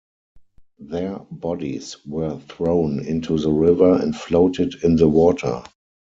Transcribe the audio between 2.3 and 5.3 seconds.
thrown into the river and floated in the